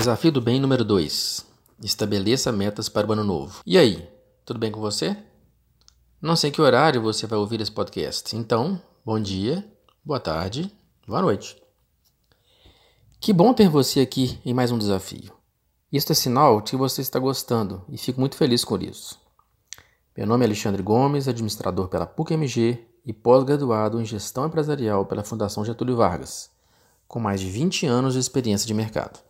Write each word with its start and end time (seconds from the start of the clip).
Desafio 0.00 0.32
do 0.32 0.40
bem 0.40 0.58
número 0.58 0.82
2. 0.82 1.44
Estabeleça 1.82 2.50
metas 2.50 2.88
para 2.88 3.06
o 3.06 3.12
ano 3.12 3.22
novo. 3.22 3.60
E 3.66 3.76
aí, 3.76 4.08
tudo 4.46 4.58
bem 4.58 4.72
com 4.72 4.80
você? 4.80 5.14
Não 6.22 6.34
sei 6.34 6.50
que 6.50 6.62
horário 6.62 7.02
você 7.02 7.26
vai 7.26 7.38
ouvir 7.38 7.60
esse 7.60 7.70
podcast. 7.70 8.34
Então, 8.34 8.80
bom 9.04 9.20
dia, 9.20 9.62
boa 10.02 10.18
tarde, 10.18 10.74
boa 11.06 11.20
noite. 11.20 11.62
Que 13.20 13.30
bom 13.30 13.52
ter 13.52 13.68
você 13.68 14.00
aqui 14.00 14.40
em 14.42 14.54
mais 14.54 14.72
um 14.72 14.78
desafio. 14.78 15.34
Isto 15.92 16.12
é 16.12 16.14
sinal 16.14 16.62
de 16.62 16.70
que 16.70 16.76
você 16.78 17.02
está 17.02 17.18
gostando 17.18 17.84
e 17.86 17.98
fico 17.98 18.20
muito 18.20 18.36
feliz 18.36 18.64
com 18.64 18.78
isso. 18.78 19.20
Meu 20.16 20.26
nome 20.26 20.46
é 20.46 20.48
Alexandre 20.48 20.82
Gomes, 20.82 21.28
administrador 21.28 21.88
pela 21.88 22.06
PUC-MG 22.06 22.86
e 23.04 23.12
pós-graduado 23.12 24.00
em 24.00 24.06
gestão 24.06 24.46
empresarial 24.46 25.04
pela 25.04 25.22
Fundação 25.22 25.62
Getúlio 25.62 25.96
Vargas, 25.96 26.50
com 27.06 27.20
mais 27.20 27.38
de 27.38 27.50
20 27.50 27.84
anos 27.84 28.14
de 28.14 28.20
experiência 28.20 28.66
de 28.66 28.72
mercado. 28.72 29.28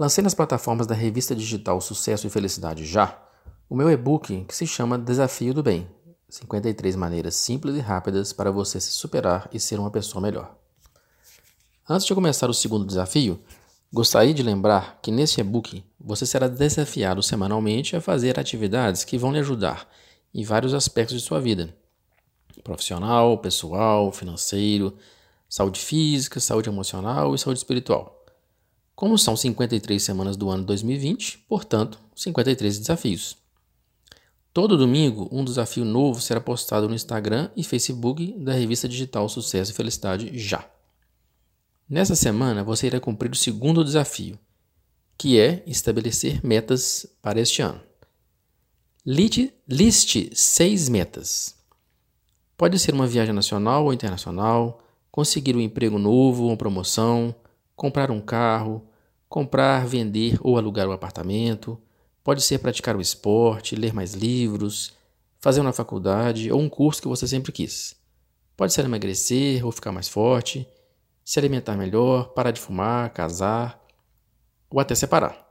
Lancei 0.00 0.24
nas 0.24 0.32
plataformas 0.32 0.86
da 0.86 0.94
revista 0.94 1.36
digital 1.36 1.78
Sucesso 1.78 2.26
e 2.26 2.30
Felicidade 2.30 2.86
Já 2.86 3.22
o 3.68 3.76
meu 3.76 3.90
e-book 3.90 4.46
que 4.48 4.56
se 4.56 4.66
chama 4.66 4.98
Desafio 4.98 5.52
do 5.52 5.62
Bem 5.62 5.86
53 6.26 6.96
maneiras 6.96 7.34
simples 7.34 7.76
e 7.76 7.80
rápidas 7.80 8.32
para 8.32 8.50
você 8.50 8.80
se 8.80 8.92
superar 8.92 9.46
e 9.52 9.60
ser 9.60 9.78
uma 9.78 9.90
pessoa 9.90 10.22
melhor. 10.22 10.56
Antes 11.86 12.06
de 12.06 12.14
começar 12.14 12.48
o 12.48 12.54
segundo 12.54 12.86
desafio, 12.86 13.42
gostaria 13.92 14.32
de 14.32 14.42
lembrar 14.42 14.98
que 15.02 15.10
neste 15.10 15.42
e-book 15.42 15.84
você 16.00 16.24
será 16.24 16.48
desafiado 16.48 17.22
semanalmente 17.22 17.94
a 17.94 18.00
fazer 18.00 18.40
atividades 18.40 19.04
que 19.04 19.18
vão 19.18 19.32
lhe 19.34 19.40
ajudar 19.40 19.86
em 20.32 20.42
vários 20.44 20.72
aspectos 20.72 21.20
de 21.20 21.22
sua 21.22 21.42
vida: 21.42 21.76
profissional, 22.64 23.36
pessoal, 23.36 24.10
financeiro, 24.10 24.96
saúde 25.46 25.78
física, 25.78 26.40
saúde 26.40 26.70
emocional 26.70 27.34
e 27.34 27.38
saúde 27.38 27.58
espiritual. 27.58 28.19
Como 29.00 29.16
são 29.16 29.34
53 29.34 30.02
semanas 30.02 30.36
do 30.36 30.50
ano 30.50 30.62
2020, 30.62 31.46
portanto, 31.48 31.98
53 32.14 32.80
desafios. 32.80 33.38
Todo 34.52 34.76
domingo, 34.76 35.26
um 35.32 35.42
desafio 35.42 35.86
novo 35.86 36.20
será 36.20 36.38
postado 36.38 36.86
no 36.86 36.94
Instagram 36.94 37.50
e 37.56 37.64
Facebook 37.64 38.30
da 38.32 38.52
revista 38.52 38.86
digital 38.86 39.26
Sucesso 39.26 39.72
e 39.72 39.74
Felicidade 39.74 40.38
Já. 40.38 40.68
Nessa 41.88 42.14
semana, 42.14 42.62
você 42.62 42.88
irá 42.88 43.00
cumprir 43.00 43.32
o 43.32 43.34
segundo 43.34 43.82
desafio, 43.82 44.38
que 45.16 45.40
é 45.40 45.62
estabelecer 45.66 46.44
metas 46.44 47.06
para 47.22 47.40
este 47.40 47.62
ano. 47.62 47.80
Liste, 49.06 49.50
liste 49.66 50.30
seis 50.34 50.90
metas. 50.90 51.56
Pode 52.54 52.78
ser 52.78 52.92
uma 52.92 53.06
viagem 53.06 53.34
nacional 53.34 53.86
ou 53.86 53.94
internacional, 53.94 54.82
conseguir 55.10 55.56
um 55.56 55.60
emprego 55.60 55.98
novo 55.98 56.48
uma 56.48 56.56
promoção, 56.58 57.34
comprar 57.74 58.10
um 58.10 58.20
carro, 58.20 58.89
comprar, 59.30 59.86
vender 59.86 60.38
ou 60.42 60.58
alugar 60.58 60.86
um 60.86 60.92
apartamento 60.92 61.80
Pode 62.22 62.42
ser 62.42 62.58
praticar 62.58 62.96
o 62.96 63.00
esporte, 63.00 63.74
ler 63.74 63.94
mais 63.94 64.12
livros, 64.12 64.92
fazer 65.38 65.60
uma 65.60 65.72
faculdade 65.72 66.52
ou 66.52 66.60
um 66.60 66.68
curso 66.68 67.00
que 67.00 67.08
você 67.08 67.26
sempre 67.26 67.50
quis. 67.50 67.96
Pode 68.56 68.74
ser 68.74 68.84
emagrecer 68.84 69.64
ou 69.64 69.72
ficar 69.72 69.90
mais 69.90 70.08
forte, 70.08 70.68
se 71.24 71.38
alimentar 71.38 71.76
melhor, 71.76 72.28
parar 72.34 72.50
de 72.50 72.60
fumar, 72.60 73.12
casar 73.14 73.82
ou 74.68 74.78
até 74.78 74.94
separar. 74.94 75.48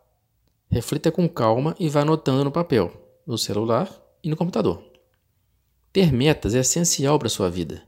Reflita 0.70 1.12
com 1.12 1.28
calma 1.28 1.76
e 1.80 1.90
vá 1.90 2.02
anotando 2.02 2.44
no 2.44 2.52
papel, 2.52 2.92
no 3.26 3.38
celular 3.38 3.92
e 4.24 4.30
no 4.30 4.38
computador. 4.38 4.84
Ter 5.92 6.14
metas 6.14 6.54
é 6.54 6.60
essencial 6.60 7.18
para 7.18 7.28
a 7.28 7.32
sua 7.32 7.50
vida. 7.50 7.82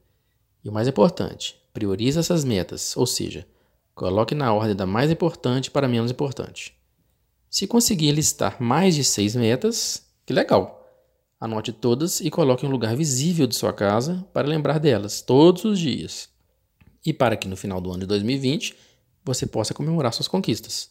E 0.63 0.69
o 0.69 0.71
mais 0.71 0.87
importante, 0.87 1.61
priorize 1.71 2.17
essas 2.17 2.43
metas, 2.43 2.97
ou 2.97 3.05
seja, 3.05 3.47
coloque 4.01 4.33
na 4.33 4.51
ordem 4.51 4.75
da 4.75 4.87
mais 4.87 5.11
importante 5.11 5.69
para 5.69 5.85
a 5.85 5.89
menos 5.89 6.09
importante. 6.09 6.75
Se 7.47 7.67
conseguir 7.67 8.11
listar 8.13 8.59
mais 8.59 8.95
de 8.95 9.03
seis 9.03 9.35
metas, 9.35 10.07
que 10.25 10.33
legal! 10.33 10.89
Anote 11.39 11.71
todas 11.71 12.19
e 12.19 12.31
coloque 12.31 12.65
em 12.65 12.67
um 12.67 12.71
lugar 12.71 12.95
visível 12.95 13.45
de 13.45 13.55
sua 13.55 13.71
casa 13.71 14.27
para 14.33 14.47
lembrar 14.47 14.79
delas 14.79 15.21
todos 15.21 15.65
os 15.65 15.77
dias. 15.77 16.29
E 17.05 17.13
para 17.13 17.35
que 17.35 17.47
no 17.47 17.55
final 17.55 17.79
do 17.79 17.91
ano 17.91 17.99
de 17.99 18.07
2020 18.07 18.75
você 19.23 19.45
possa 19.45 19.71
comemorar 19.71 20.11
suas 20.11 20.27
conquistas. 20.27 20.89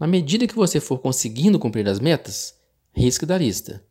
Na 0.00 0.06
medida 0.06 0.46
que 0.46 0.54
você 0.54 0.80
for 0.80 0.98
conseguindo 0.98 1.58
cumprir 1.58 1.86
as 1.86 2.00
metas, 2.00 2.54
risque 2.94 3.26
da 3.26 3.36
lista. 3.36 3.84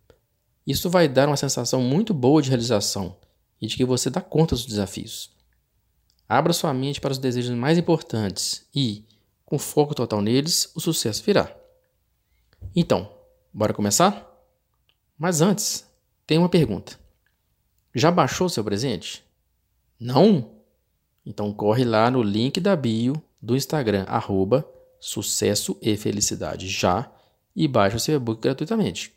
Isso 0.66 0.90
vai 0.90 1.08
dar 1.08 1.28
uma 1.28 1.38
sensação 1.38 1.84
muito 1.84 2.16
boa 2.16 2.42
de 2.42 2.50
realização 2.50 3.16
e 3.62 3.68
de 3.68 3.78
que 3.78 3.86
você 3.86 4.10
dá 4.10 4.22
conta 4.22 4.56
dos 4.56 4.66
desafios. 4.66 5.40
Abra 6.32 6.54
sua 6.54 6.74
mente 6.74 7.02
para 7.02 7.12
os 7.12 7.18
desejos 7.18 7.54
mais 7.54 7.78
importantes 7.78 8.66
e, 8.74 9.04
com 9.46 9.60
foco 9.60 9.94
total 9.94 10.22
neles, 10.22 10.72
o 10.74 10.80
sucesso 10.80 11.22
virá. 11.26 11.54
Então, 12.74 13.12
bora 13.54 13.74
começar? 13.74 14.32
Mas 15.20 15.42
antes, 15.42 15.86
tem 16.26 16.38
uma 16.38 16.48
pergunta. 16.48 16.98
Já 17.94 18.10
baixou 18.10 18.48
seu 18.48 18.64
presente? 18.64 19.26
Não? 20.00 20.52
Então 21.26 21.52
corre 21.52 21.84
lá 21.84 22.10
no 22.10 22.24
link 22.24 22.62
da 22.62 22.78
bio 22.78 23.22
do 23.42 23.54
Instagram, 23.54 24.06
arroba 24.08 24.66
sucesso 25.02 25.78
e 25.82 25.98
felicidade 25.98 26.70
já 26.70 27.12
e 27.54 27.68
baixe 27.68 27.98
o 27.98 28.00
seu 28.00 28.16
e-book 28.16 28.42
gratuitamente. 28.42 29.12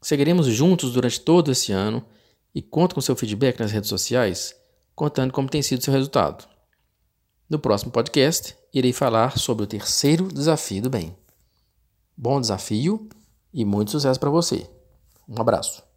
Seguiremos 0.00 0.46
juntos 0.46 0.92
durante 0.92 1.20
todo 1.20 1.50
esse 1.50 1.72
ano 1.72 2.04
e 2.54 2.62
conto 2.62 2.94
com 2.94 3.00
seu 3.00 3.16
feedback 3.16 3.58
nas 3.58 3.72
redes 3.72 3.88
sociais, 3.88 4.54
contando 4.98 5.32
como 5.32 5.48
tem 5.48 5.62
sido 5.62 5.82
seu 5.82 5.94
resultado. 5.94 6.44
No 7.48 7.58
próximo 7.58 7.92
podcast, 7.92 8.56
irei 8.74 8.92
falar 8.92 9.38
sobre 9.38 9.62
o 9.62 9.66
terceiro 9.66 10.26
desafio 10.26 10.82
do 10.82 10.90
bem. 10.90 11.16
Bom 12.16 12.40
desafio 12.40 13.08
e 13.54 13.64
muito 13.64 13.92
sucesso 13.92 14.18
para 14.18 14.28
você. 14.28 14.68
Um 15.28 15.40
abraço. 15.40 15.87